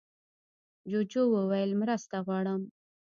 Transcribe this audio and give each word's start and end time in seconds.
جوجو 0.89 1.23
وویل 1.35 1.71
مرسته 1.81 2.15
غواړم. 2.25 2.61